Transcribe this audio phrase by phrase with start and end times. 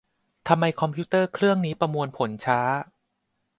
[0.47, 2.59] ทำไมคอมพิวเตอร์เครื่องนี้ประมวลผลช้า